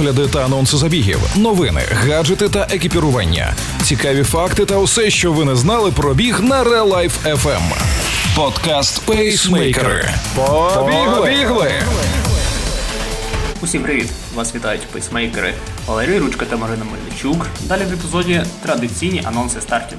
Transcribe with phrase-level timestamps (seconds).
[0.00, 5.56] огляди та анонси забігів, новини, гаджети та екіпірування, цікаві факти та усе, що ви не
[5.56, 7.62] знали про біг на Real Life FM.
[8.36, 10.08] Подкаст Пейсмейкери.
[10.74, 11.72] Побігли!
[13.60, 14.08] Усім привіт!
[14.34, 15.54] Вас вітають пейсмейкери
[15.86, 17.46] Валерій Ручка та Марина Мельничук.
[17.60, 19.98] Далі в епізоді традиційні анонси стартів.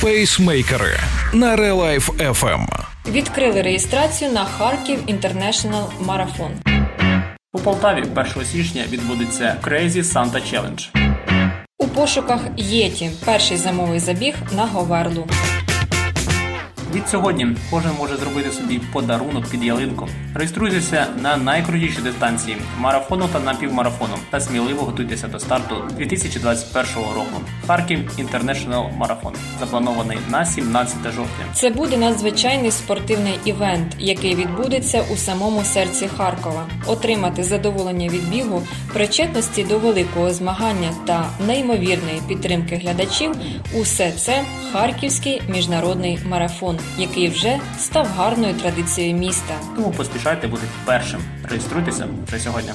[0.00, 1.00] Пейсмейкери
[1.32, 2.66] на Real Life FM.
[3.08, 6.50] Відкрили реєстрацію на Харків Інтернешнл Марафон.
[7.54, 10.88] У Полтаві 1 січня відбудеться Crazy Santa Challenge.
[11.78, 15.26] У пошуках Єті перший зимовий забіг на Говерлу.
[16.94, 20.08] Від сьогодні кожен може зробити собі подарунок під ялинку.
[20.34, 27.40] Реєструйтеся на найкрутіші дистанції марафону та напівмарафону та сміливо готуйтеся до старту 2021 року.
[27.66, 31.44] Харків Інтернешнл Марафон запланований на 17 жовтня.
[31.52, 36.66] Це буде надзвичайний спортивний івент, який відбудеться у самому серці Харкова.
[36.86, 43.32] Отримати задоволення від бігу, причетності до великого змагання та неймовірної підтримки глядачів.
[43.74, 49.54] Усе це Харківський міжнародний марафон, який вже став гарною традицією міста.
[49.76, 51.20] Тому поспішайте бути першим.
[51.50, 52.70] Реєструйтеся вже сьогодні.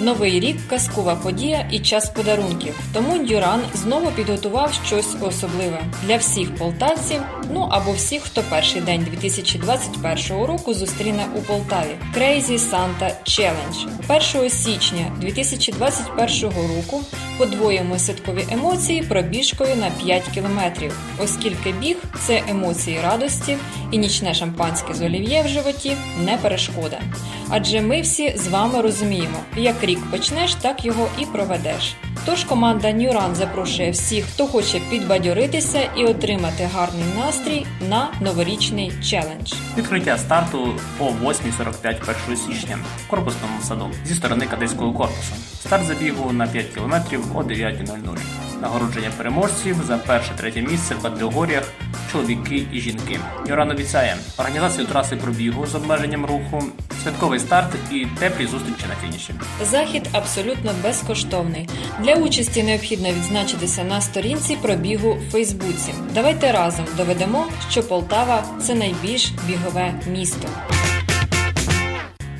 [0.00, 2.74] Новий рік казкова подія і час подарунків.
[2.92, 7.20] Тому Дюран знову підготував щось особливе для всіх полтавців.
[7.54, 11.96] Ну або всіх, хто перший день 2021 року зустріне у Полтаві.
[12.18, 14.36] Crazy Santa Challenge.
[14.38, 17.00] 1 січня 2021 року
[17.38, 23.56] подвоїмо святкові емоції пробіжкою на 5 кілометрів, оскільки біг це емоції радості
[23.90, 27.00] і нічне шампанське з олів'є в животі не перешкода.
[27.48, 31.94] Адже ми всі з вами розуміємо, як рік почнеш, так його і проведеш.
[32.26, 39.52] Тож команда Нюран запрошує всіх, хто хоче підбадьоритися і отримати гарний настрій на новорічний челендж.
[39.76, 45.34] Відкриття старту о 8.45 1 січня в корпусному саду зі сторони кадетського корпусу.
[45.60, 46.94] Старт забігу на 5 км
[47.34, 48.18] о 9.00.
[48.60, 51.64] Нагородження переможців за перше-третє місце в категоріях
[52.12, 53.20] чоловіки і жінки.
[53.48, 56.62] Юран обіцяє організацію траси пробігу з обмеженням руху,
[57.02, 59.34] святковий старт і теплі зустрічі на фініші.
[59.62, 61.68] Захід абсолютно безкоштовний.
[62.00, 65.94] Для участі необхідно відзначитися на сторінці пробігу в Фейсбуці.
[66.14, 70.48] Давайте разом доведемо, що Полтава це найбільш бігове місто.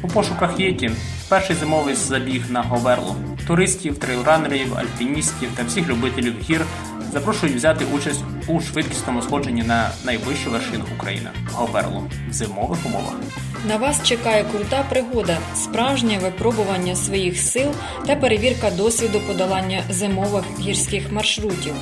[0.03, 0.91] У пошуках Єті
[1.29, 3.17] перший зимовий забіг на Говерлу.
[3.47, 6.67] Туристів, трейлранерів, альпіністів та всіх любителів гір
[7.13, 13.15] запрошують взяти участь у швидкісному сходженні на найвищу вершину України Говерлу в зимових умовах.
[13.69, 17.71] На вас чекає крута пригода, справжнє випробування своїх сил
[18.07, 21.75] та перевірка досвіду подолання зимових гірських маршрутів.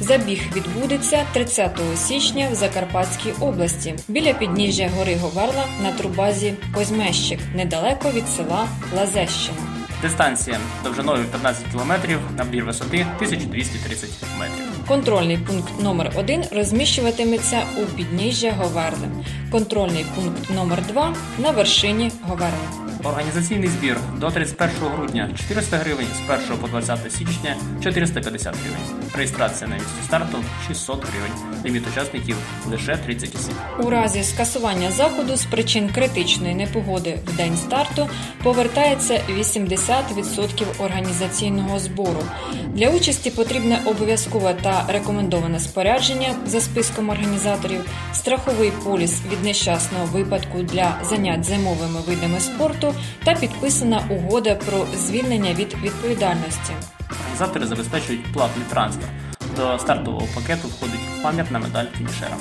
[0.00, 8.10] Забіг відбудеться 30 січня в Закарпатській області біля підніжжя гори Говерла на трубазі Козьмещик, недалеко
[8.10, 9.77] від села Лазещина.
[10.02, 11.92] Дистанція довжиною 15 км,
[12.36, 14.10] набір висоти 1230
[14.40, 14.86] метрів.
[14.88, 19.08] Контрольний пункт номер 1 розміщуватиметься у підніжжя Говерли.
[19.50, 22.87] Контрольний пункт номер 2 на вершині Говерли.
[23.04, 29.10] Організаційний збір до 31 грудня 400 гривень, з 1 по 20 січня 450 гривень.
[29.14, 30.38] Реєстрація на місці старту
[30.68, 31.62] 600 гривень.
[31.64, 32.36] Ліміт учасників
[32.70, 33.54] лише 30 осіб.
[33.82, 38.08] У разі скасування заходу з причин критичної непогоди в день старту
[38.42, 42.22] повертається 80% організаційного збору.
[42.66, 47.80] Для участі потрібне обов'язкове та рекомендоване спорядження за списком організаторів,
[48.18, 55.54] страховий поліс від нещасного випадку для занять зимовими видами спорту та підписана угода про звільнення
[55.54, 56.72] від відповідальності.
[57.10, 59.08] Організатори забезпечують платний трансфер.
[59.56, 62.36] До стартового пакету входить пам'ятна медаль фінішера.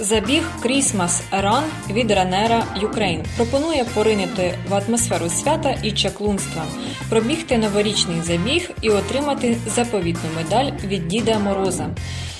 [0.00, 6.62] Забіг Christmas Run від Ранера Ukraine пропонує поринити в атмосферу свята і чаклунства,
[7.08, 11.88] пробігти новорічний забіг і отримати заповітну медаль від Діда Мороза.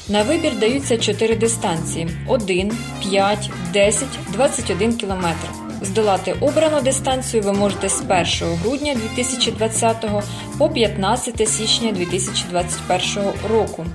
[0.09, 2.73] На вибір даються чотири дистанції: 1,
[3.11, 5.25] 5, 10, 21 км.
[5.83, 10.05] Здолати обрану дистанцію ви можете з 1 грудня 2020
[10.59, 13.87] по 15 січня 2021 року.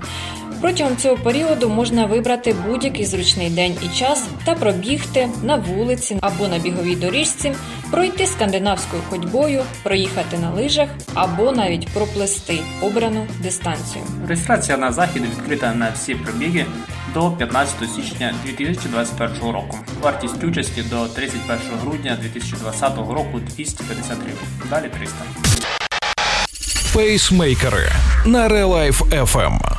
[0.62, 6.48] Протягом цього періоду можна вибрати будь-який зручний день і час та пробігти на вулиці або
[6.48, 7.52] на біговій доріжці,
[7.90, 14.04] пройти скандинавською ходьбою, проїхати на лижах або навіть проплести обрану дистанцію.
[14.28, 16.66] Реєстрація на захід відкрита на всі пробіги
[17.14, 19.78] до 15 січня 2021 року.
[20.02, 24.70] Вартість участі до 31 грудня 2020 року 250 гривень.
[24.70, 25.16] Далі 300.
[26.94, 27.92] Пейсмейкери
[28.26, 29.71] на Relife FM.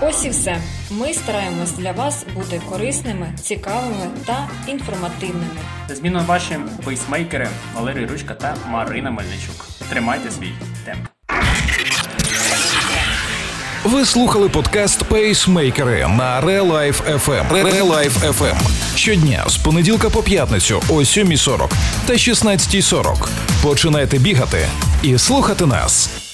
[0.00, 0.56] Ось і все.
[0.90, 5.46] Ми стараємось для вас бути корисними, цікавими та інформативними.
[5.88, 9.66] Зміну ваші пейсмейкери Валерій Ручка та Марина Мельничук.
[9.90, 10.52] Тримайте свій
[10.84, 11.06] темп.
[13.84, 17.48] Ви слухали подкаст Пейсмейкери на Relife FM.
[17.50, 18.56] Relife FM.
[18.96, 21.70] Щодня з понеділка по п'ятницю о 7.40
[22.06, 23.28] та 16.40.
[23.62, 24.68] Починайте бігати
[25.02, 26.25] і слухати нас.